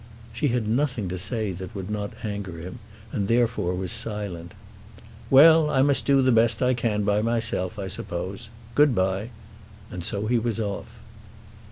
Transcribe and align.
She 0.33 0.47
had 0.47 0.67
nothing 0.67 1.09
to 1.09 1.19
say 1.19 1.51
that 1.51 1.75
would 1.75 1.91
not 1.91 2.15
anger 2.25 2.57
him, 2.57 2.79
and 3.11 3.21
was 3.21 3.29
therefore 3.29 3.87
silent. 3.87 4.53
"Well; 5.29 5.69
I 5.69 5.83
must 5.83 6.07
do 6.07 6.23
the 6.23 6.31
best 6.31 6.59
I 6.63 6.73
can 6.73 7.03
by 7.03 7.21
myself, 7.21 7.77
I 7.77 7.85
suppose. 7.87 8.49
Good 8.73 8.95
bye," 8.95 9.29
and 9.91 10.03
so 10.03 10.25
he 10.25 10.39
was 10.39 10.59
off. 10.59 10.87